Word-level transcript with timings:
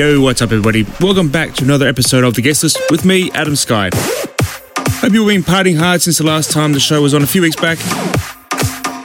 Yo, 0.00 0.18
what's 0.18 0.40
up, 0.40 0.50
everybody? 0.50 0.86
Welcome 0.98 1.28
back 1.28 1.52
to 1.56 1.64
another 1.64 1.86
episode 1.86 2.24
of 2.24 2.32
The 2.32 2.40
Guest 2.40 2.62
List 2.62 2.80
with 2.90 3.04
me, 3.04 3.30
Adam 3.32 3.54
Sky. 3.54 3.90
Hope 3.92 5.12
you've 5.12 5.28
been 5.28 5.42
partying 5.42 5.76
hard 5.76 6.00
since 6.00 6.16
the 6.16 6.24
last 6.24 6.50
time 6.50 6.72
the 6.72 6.80
show 6.80 7.02
was 7.02 7.12
on 7.12 7.22
a 7.22 7.26
few 7.26 7.42
weeks 7.42 7.56
back. 7.56 7.76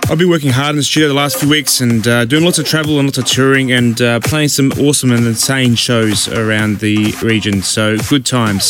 I've 0.10 0.18
been 0.18 0.30
working 0.30 0.52
hard 0.52 0.70
in 0.70 0.76
the 0.78 0.84
studio 0.84 1.10
the 1.10 1.14
last 1.14 1.36
few 1.38 1.50
weeks 1.50 1.82
and 1.82 2.08
uh, 2.08 2.24
doing 2.24 2.46
lots 2.46 2.60
of 2.60 2.66
travel 2.66 2.98
and 2.98 3.10
lots 3.10 3.18
of 3.18 3.26
touring 3.26 3.74
and 3.74 4.02
uh, 4.02 4.22
playing 4.22 4.48
some 4.48 4.72
awesome 4.80 5.12
and 5.12 5.28
insane 5.28 5.76
shows 5.76 6.30
around 6.30 6.80
the 6.80 7.14
region. 7.22 7.62
So, 7.62 7.98
good 8.10 8.26
times. 8.26 8.68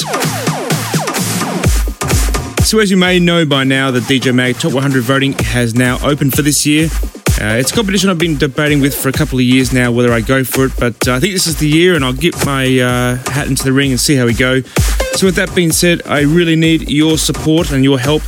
So, 2.67 2.79
as 2.79 2.89
you 2.89 2.97
may 2.97 3.19
know 3.19 3.45
by 3.45 3.65
now, 3.65 3.91
the 3.91 3.99
DJ 3.99 4.33
Mag 4.33 4.57
Top 4.57 4.73
100 4.73 5.03
voting 5.03 5.33
has 5.33 5.75
now 5.75 5.99
opened 6.01 6.33
for 6.33 6.41
this 6.41 6.65
year. 6.65 6.89
Uh, 7.41 7.57
it's 7.57 7.69
a 7.69 7.75
competition 7.75 8.09
I've 8.09 8.17
been 8.17 8.37
debating 8.37 8.79
with 8.79 8.95
for 8.95 9.09
a 9.09 9.11
couple 9.11 9.37
of 9.37 9.43
years 9.43 9.73
now 9.73 9.91
whether 9.91 10.13
I 10.13 10.21
go 10.21 10.45
for 10.45 10.65
it, 10.65 10.71
but 10.79 11.05
uh, 11.05 11.15
I 11.15 11.19
think 11.19 11.33
this 11.33 11.47
is 11.47 11.57
the 11.57 11.67
year 11.67 11.95
and 11.95 12.05
I'll 12.05 12.13
get 12.13 12.33
my 12.45 12.63
uh, 12.79 13.17
hat 13.29 13.47
into 13.47 13.63
the 13.63 13.73
ring 13.73 13.91
and 13.91 13.99
see 13.99 14.15
how 14.15 14.25
we 14.25 14.33
go. 14.33 14.61
So, 15.15 15.27
with 15.27 15.35
that 15.35 15.53
being 15.53 15.71
said, 15.71 16.01
I 16.05 16.21
really 16.21 16.55
need 16.55 16.89
your 16.89 17.17
support 17.17 17.71
and 17.71 17.83
your 17.83 17.99
help. 17.99 18.21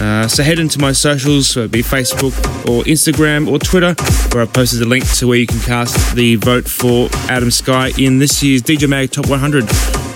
Uh, 0.00 0.26
so, 0.26 0.42
head 0.42 0.58
into 0.58 0.80
my 0.80 0.90
socials, 0.90 1.54
whether 1.54 1.66
it 1.66 1.72
be 1.72 1.82
Facebook 1.82 2.36
or 2.68 2.82
Instagram 2.84 3.48
or 3.48 3.60
Twitter, 3.60 3.94
where 4.32 4.42
I've 4.42 4.52
posted 4.52 4.82
a 4.82 4.84
link 4.84 5.08
to 5.18 5.28
where 5.28 5.38
you 5.38 5.46
can 5.46 5.60
cast 5.60 6.16
the 6.16 6.34
vote 6.36 6.68
for 6.68 7.08
Adam 7.28 7.50
Sky 7.52 7.92
in 7.96 8.18
this 8.18 8.42
year's 8.42 8.62
DJ 8.62 8.88
Mag 8.88 9.12
Top 9.12 9.28
100. 9.28 9.68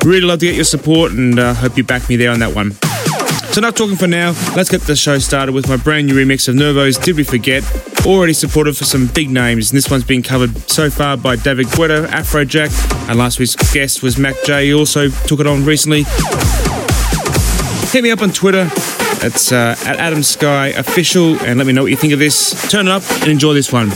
Really 0.04 0.20
love 0.26 0.40
to 0.40 0.46
get 0.46 0.56
your 0.56 0.64
support 0.64 1.12
and 1.12 1.38
uh, 1.38 1.54
hope 1.54 1.76
you 1.76 1.84
back 1.84 2.08
me 2.08 2.16
there 2.16 2.30
on 2.30 2.40
that 2.40 2.54
one. 2.54 2.76
So, 3.56 3.60
enough 3.60 3.74
talking 3.74 3.96
for 3.96 4.06
now. 4.06 4.32
Let's 4.54 4.68
get 4.68 4.82
the 4.82 4.94
show 4.94 5.18
started 5.18 5.52
with 5.52 5.66
my 5.66 5.78
brand 5.78 6.08
new 6.08 6.14
remix 6.14 6.46
of 6.46 6.56
Nervo's 6.56 6.98
Did 6.98 7.16
We 7.16 7.24
Forget? 7.24 7.64
Already 8.04 8.34
supported 8.34 8.76
for 8.76 8.84
some 8.84 9.06
big 9.06 9.30
names, 9.30 9.70
and 9.70 9.78
this 9.78 9.90
one's 9.90 10.04
been 10.04 10.22
covered 10.22 10.54
so 10.68 10.90
far 10.90 11.16
by 11.16 11.36
David 11.36 11.68
Guetta, 11.68 12.06
Afrojack, 12.08 13.08
and 13.08 13.18
last 13.18 13.38
week's 13.38 13.56
guest 13.72 14.02
was 14.02 14.18
Mac 14.18 14.34
J. 14.44 14.66
He 14.66 14.74
also 14.74 15.08
took 15.08 15.40
it 15.40 15.46
on 15.46 15.64
recently. 15.64 16.02
Hit 17.92 18.02
me 18.02 18.10
up 18.10 18.20
on 18.20 18.30
Twitter. 18.30 18.68
It's 19.24 19.50
uh, 19.52 19.74
at 19.86 19.96
Adam 19.96 20.22
Sky 20.22 20.66
Official, 20.66 21.40
and 21.40 21.56
let 21.56 21.66
me 21.66 21.72
know 21.72 21.80
what 21.80 21.90
you 21.90 21.96
think 21.96 22.12
of 22.12 22.18
this. 22.18 22.70
Turn 22.70 22.88
it 22.88 22.90
up 22.90 23.10
and 23.22 23.30
enjoy 23.30 23.54
this 23.54 23.72
one. 23.72 23.88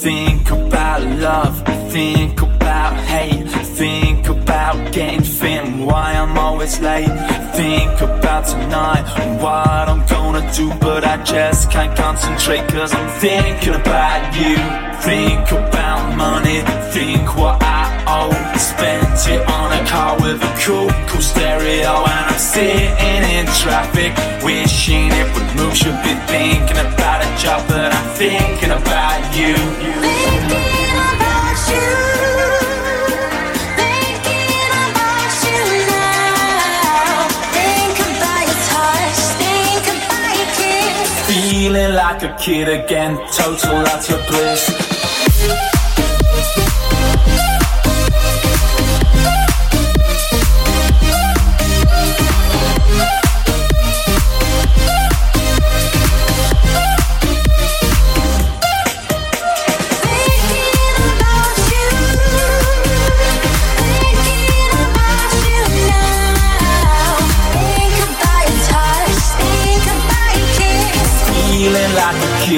Think 0.00 0.50
about 0.52 1.02
love, 1.02 1.62
think 1.90 2.40
about 2.40 2.96
hate, 2.96 3.48
think 3.76 4.28
about 4.28 4.92
getting 4.92 5.22
thin. 5.22 5.86
why 5.86 6.12
I'm 6.12 6.38
always 6.38 6.78
late. 6.80 7.08
Think 7.54 8.00
about 8.00 8.46
tonight 8.46 9.04
and 9.18 9.42
what 9.42 9.88
I'm 9.88 10.06
gonna 10.06 10.48
do, 10.54 10.72
but 10.80 11.04
I 11.04 11.22
just 11.24 11.70
can't 11.72 11.96
concentrate 11.96 12.68
cause 12.68 12.94
I'm 12.94 13.10
thinking 13.20 13.74
about 13.74 14.36
you. 14.36 14.56
Think 15.02 15.50
about 15.50 16.16
money, 16.16 16.60
think 16.92 17.36
what 17.36 17.60
I 17.62 17.79
Oh, 18.06 18.30
spent 18.58 19.28
it 19.28 19.46
on 19.48 19.72
a 19.72 19.86
car 19.88 20.16
with 20.20 20.42
a 20.42 20.52
cool, 20.64 20.90
cool 21.08 21.20
stereo. 21.20 22.04
And 22.04 22.26
I'm 22.30 22.38
sitting 22.38 23.22
in 23.36 23.46
traffic, 23.62 24.12
wishing 24.44 25.10
it 25.12 25.26
would 25.34 25.56
move. 25.56 25.76
Should 25.76 26.02
be 26.02 26.14
thinking 26.26 26.78
about 26.78 27.24
a 27.24 27.28
job, 27.42 27.66
but 27.68 27.92
I'm 27.94 28.08
thinking 28.16 28.70
about 28.70 29.22
you. 29.36 29.54
Thinking 29.54 30.96
about 31.14 31.58
you. 31.70 31.88
Feeling 41.26 41.94
like 41.94 42.22
a 42.22 42.36
kid 42.36 42.68
again, 42.68 43.16
total 43.32 43.84
utter 43.86 44.18
bliss. 44.28 45.79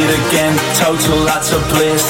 Kid 0.03 0.21
again, 0.27 0.55
total 0.75 1.19
lots 1.25 1.53
of 1.53 1.63
bliss. 1.71 2.05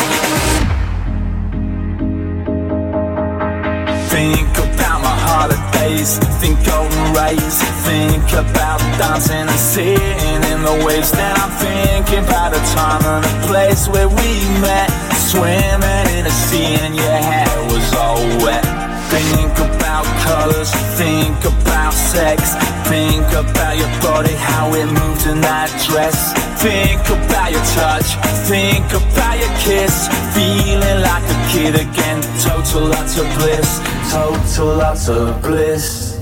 Think 4.08 4.52
about 4.68 4.98
my 5.08 5.16
holidays, 5.28 6.18
think 6.40 6.56
golden 6.64 7.04
rays, 7.12 7.56
think 7.84 8.28
about 8.32 8.80
dancing 8.98 9.46
and 9.52 9.62
sitting 9.72 10.40
in 10.52 10.60
the 10.68 10.84
waves. 10.86 11.10
Then 11.12 11.34
I'm 11.36 11.52
thinking 11.64 12.24
about 12.24 12.54
a 12.54 12.62
time 12.72 13.02
and 13.04 13.24
a 13.24 13.46
place 13.46 13.88
where 13.88 14.08
we 14.08 14.30
met, 14.60 14.88
swimming 15.28 16.06
in 16.16 16.24
the 16.24 16.34
sea 16.46 16.76
and 16.84 16.94
your 16.94 17.18
hair 17.30 17.56
was 17.72 17.88
all 17.94 18.22
wet. 18.44 18.64
Think 19.10 19.52
about 19.58 20.04
colors, 20.24 20.70
think 20.96 21.38
about 21.44 21.92
sex, 21.92 22.54
think 22.88 23.28
about 23.32 23.76
your 23.76 23.92
body, 24.00 24.34
how 24.34 24.72
it 24.74 24.86
moves 24.86 25.26
in 25.26 25.40
that 25.42 25.68
dress. 25.88 26.41
Think 26.62 27.02
about 27.10 27.50
your 27.50 27.64
touch, 27.74 28.14
think 28.46 28.86
about 28.92 29.36
your 29.36 29.50
kiss, 29.58 30.06
feeling 30.32 31.02
like 31.02 31.24
a 31.24 31.48
kid 31.50 31.74
again. 31.74 32.22
Total 32.40 32.86
lots 32.86 33.18
of 33.18 33.26
bliss, 33.36 33.80
total 34.12 34.76
lots 34.76 35.08
of 35.08 35.42
bliss, 35.42 36.20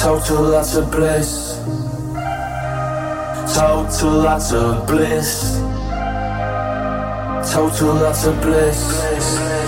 total 0.00 0.42
lots 0.42 0.74
of 0.74 0.90
bliss, 0.90 1.60
total 3.54 4.10
lots 4.24 4.52
of 4.52 4.86
bliss, 4.86 5.58
total 7.52 7.94
lots 7.94 8.24
of 8.24 8.40
bliss. 8.40 9.65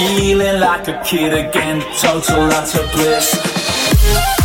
Feeling 0.00 0.60
like 0.60 0.88
a 0.88 0.98
kid 1.04 1.34
again, 1.34 1.82
total 1.98 2.44
utter 2.52 2.86
bliss. 2.94 4.39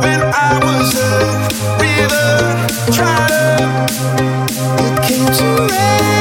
When 0.00 0.22
I 0.22 0.58
was 0.62 0.94
a 0.98 1.42
to 5.38 6.11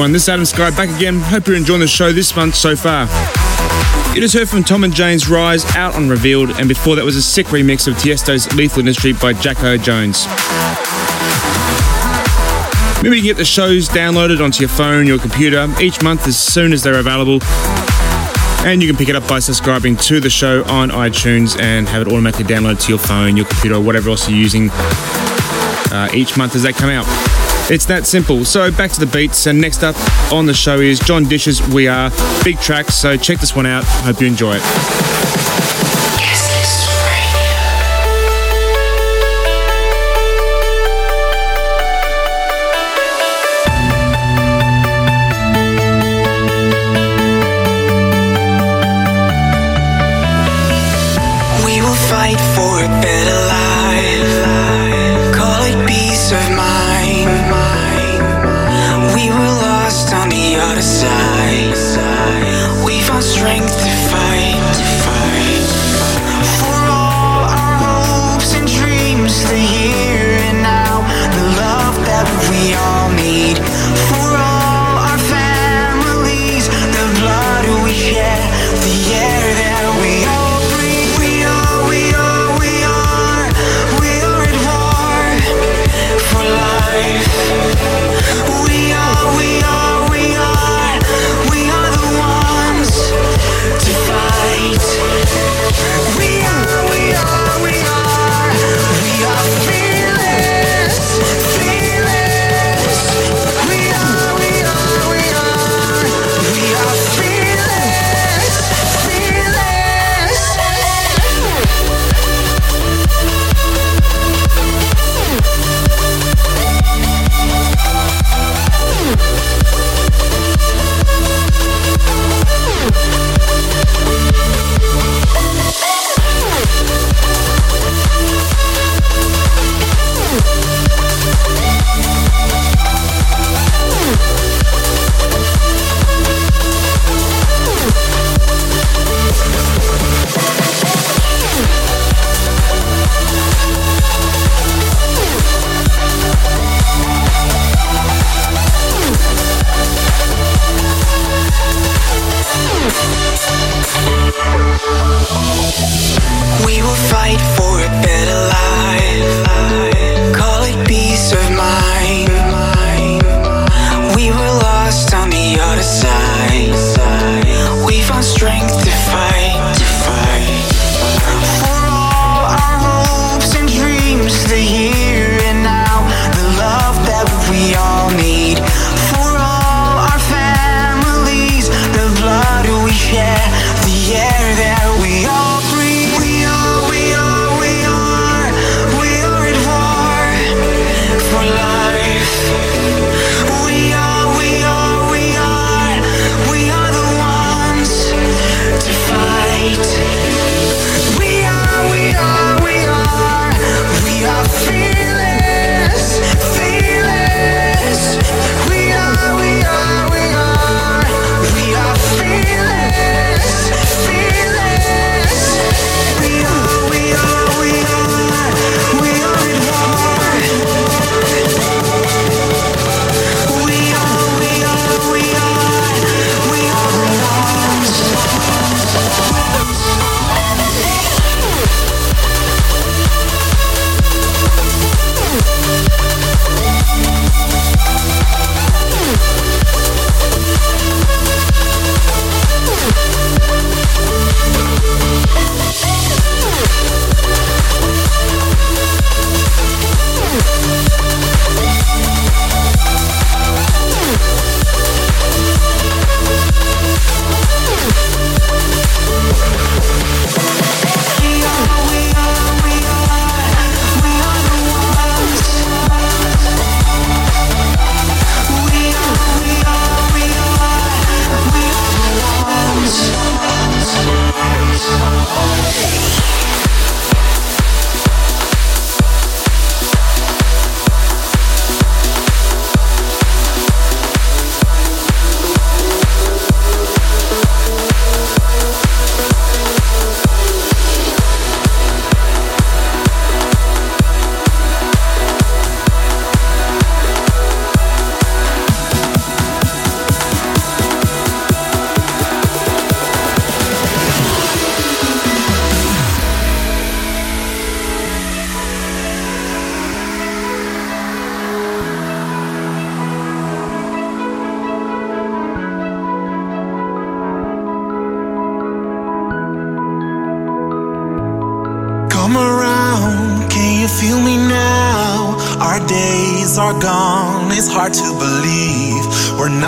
everyone, 0.00 0.12
this 0.12 0.22
is 0.22 0.28
Adam 0.30 0.46
Sky 0.46 0.70
back 0.70 0.88
again. 0.96 1.20
Hope 1.20 1.46
you're 1.46 1.56
enjoying 1.56 1.80
the 1.80 1.86
show 1.86 2.10
this 2.10 2.34
month 2.34 2.54
so 2.54 2.74
far. 2.74 3.02
You 4.14 4.22
just 4.22 4.32
heard 4.32 4.48
from 4.48 4.64
Tom 4.64 4.82
and 4.82 4.94
Jame's 4.94 5.28
Rise 5.28 5.62
out 5.76 5.94
on 5.94 6.08
Revealed, 6.08 6.52
and 6.52 6.66
before 6.66 6.96
that 6.96 7.04
was 7.04 7.16
a 7.16 7.22
sick 7.22 7.48
remix 7.48 7.86
of 7.86 7.98
Tiesto's 7.98 8.50
Lethal 8.54 8.80
Industry 8.80 9.12
by 9.12 9.34
Jacko 9.34 9.76
Jones. 9.76 10.24
Remember, 12.96 13.14
you 13.14 13.20
can 13.20 13.24
get 13.24 13.36
the 13.36 13.44
shows 13.44 13.90
downloaded 13.90 14.42
onto 14.42 14.60
your 14.60 14.70
phone, 14.70 15.06
your 15.06 15.18
computer, 15.18 15.68
each 15.78 16.02
month 16.02 16.26
as 16.26 16.38
soon 16.38 16.72
as 16.72 16.82
they're 16.82 16.98
available. 16.98 17.40
And 18.64 18.80
you 18.80 18.88
can 18.88 18.96
pick 18.96 19.10
it 19.10 19.16
up 19.16 19.28
by 19.28 19.40
subscribing 19.40 19.96
to 19.96 20.18
the 20.18 20.30
show 20.30 20.64
on 20.64 20.88
iTunes 20.88 21.60
and 21.60 21.86
have 21.88 22.06
it 22.06 22.08
automatically 22.08 22.46
downloaded 22.46 22.80
to 22.86 22.88
your 22.88 22.98
phone, 22.98 23.36
your 23.36 23.44
computer, 23.44 23.78
whatever 23.78 24.08
else 24.08 24.30
you're 24.30 24.38
using 24.38 24.70
uh, 24.70 26.08
each 26.14 26.38
month 26.38 26.56
as 26.56 26.62
they 26.62 26.72
come 26.72 26.88
out. 26.88 27.29
It's 27.70 27.84
that 27.86 28.04
simple. 28.04 28.44
So 28.44 28.72
back 28.72 28.90
to 28.90 28.98
the 28.98 29.06
beats, 29.06 29.46
and 29.46 29.60
next 29.60 29.84
up 29.84 29.94
on 30.32 30.44
the 30.44 30.54
show 30.54 30.80
is 30.80 30.98
John 30.98 31.28
Dish's 31.28 31.62
We 31.68 31.86
Are. 31.86 32.10
Big 32.42 32.58
track, 32.58 32.90
so 32.90 33.16
check 33.16 33.38
this 33.38 33.54
one 33.54 33.64
out. 33.64 33.84
Hope 33.84 34.20
you 34.20 34.26
enjoy 34.26 34.56
it. 34.56 35.19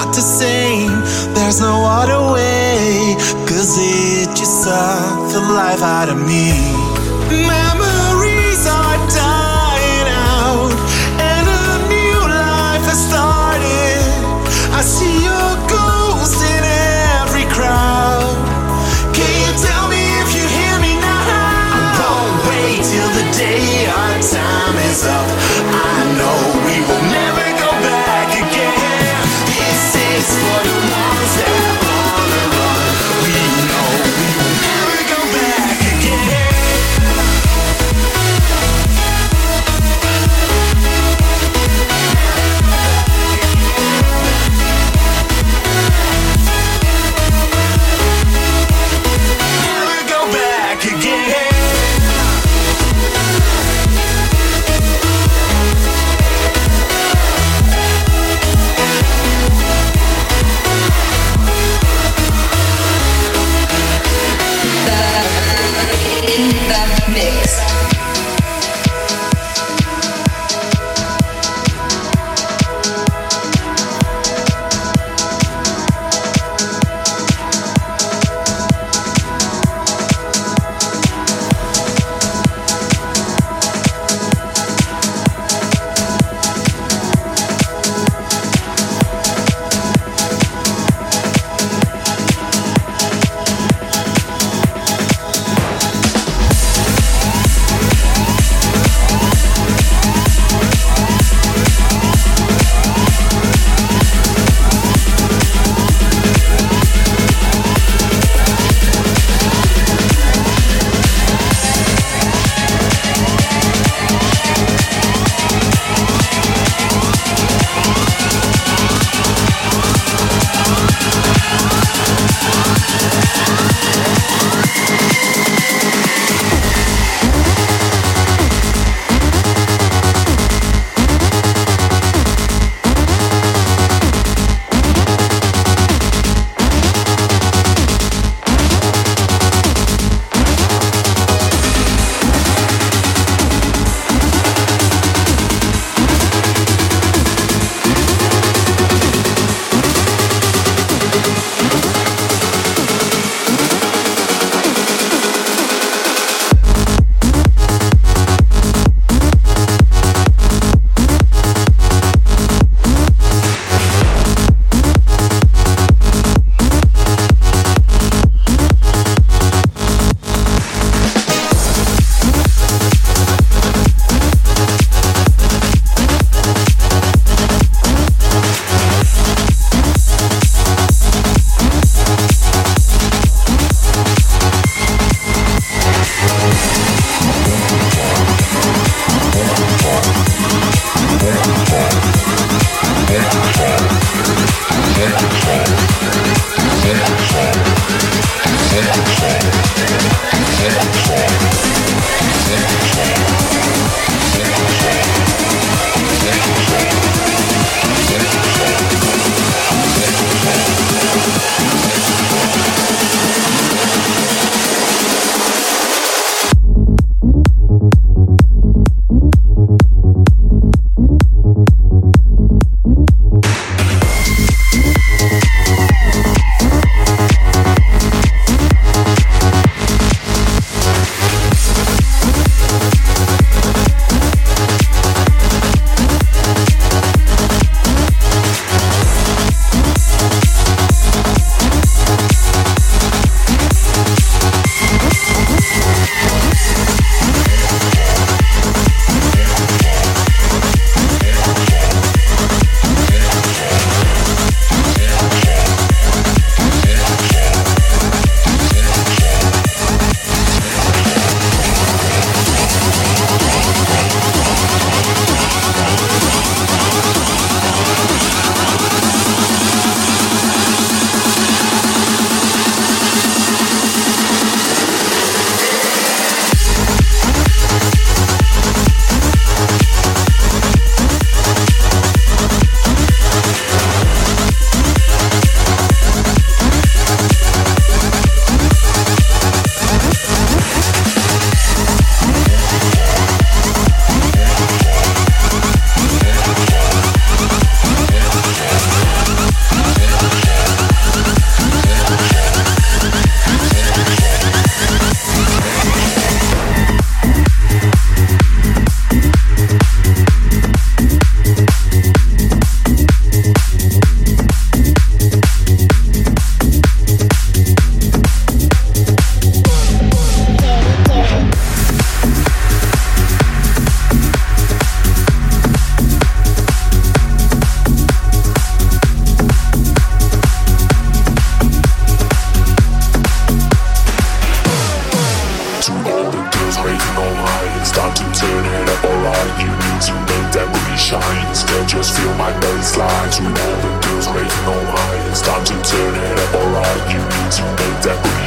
not 0.05 0.15
the 0.15 0.21
same. 0.21 0.91
There's 1.35 1.61
no 1.61 1.85
other 1.85 2.33
way. 2.33 3.15
Cause 3.47 3.77
it 3.79 4.29
just 4.37 4.65
sucked 4.65 5.33
the 5.33 5.41
life 5.41 5.83
out 5.83 6.09
of 6.09 6.19
me. 6.19 7.72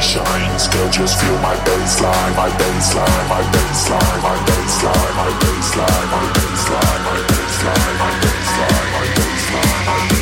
shines. 0.00 0.68
Girl, 0.68 0.90
just 0.90 1.20
feel 1.20 1.38
my 1.38 1.56
baseline, 1.64 2.36
my 2.36 2.50
baseline, 2.60 3.28
my 3.28 3.42
baseline, 3.54 4.22
my 4.22 4.36
baseline, 4.48 5.14
my 5.16 5.28
baseline, 5.40 6.06
my 6.10 6.22
baseline, 6.34 7.02
my 7.02 7.16
baseline, 7.26 7.96
my 8.00 8.00
baseline, 8.00 8.00
my 8.00 8.12
baseline, 8.22 8.88
my 8.92 9.06
baseline. 9.16 10.15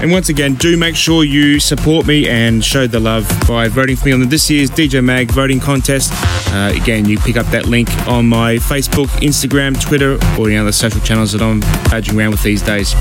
And 0.00 0.12
once 0.12 0.28
again, 0.28 0.54
do 0.54 0.76
make 0.76 0.94
sure 0.94 1.24
you 1.24 1.58
support 1.58 2.06
me 2.06 2.28
and 2.28 2.64
show 2.64 2.86
the 2.86 3.00
love 3.00 3.28
by 3.48 3.66
voting 3.66 3.96
for 3.96 4.06
me 4.06 4.12
on 4.12 4.28
this 4.28 4.48
year's 4.48 4.70
DJ 4.70 5.02
Mag 5.02 5.30
voting 5.32 5.58
contest. 5.58 6.12
Uh, 6.52 6.72
again, 6.74 7.04
you 7.04 7.18
pick 7.18 7.36
up 7.36 7.46
that 7.46 7.66
link 7.66 7.90
on 8.06 8.26
my 8.28 8.54
Facebook, 8.56 9.08
Instagram, 9.20 9.80
Twitter, 9.80 10.14
or 10.38 10.46
any 10.46 10.56
other 10.56 10.70
social 10.70 11.00
channels 11.00 11.32
that 11.32 11.42
I'm 11.42 11.60
badging 11.90 12.16
around 12.16 12.30
with 12.30 12.44
these 12.44 12.62
days. 12.62 12.94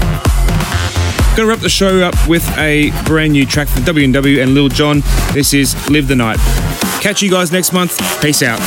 Gonna 1.38 1.50
wrap 1.50 1.60
the 1.60 1.70
show 1.70 2.00
up 2.00 2.16
with 2.28 2.44
a 2.58 2.90
brand 3.06 3.34
new 3.34 3.46
track 3.46 3.68
from 3.68 3.84
W&W 3.84 4.42
and 4.42 4.56
Lil 4.56 4.70
Jon. 4.70 5.04
This 5.34 5.54
is 5.54 5.76
Live 5.92 6.08
the 6.08 6.16
Night. 6.16 6.40
Catch 7.00 7.22
you 7.22 7.30
guys 7.30 7.52
next 7.52 7.74
month. 7.74 7.96
Peace 8.24 8.42
out. 8.42 8.60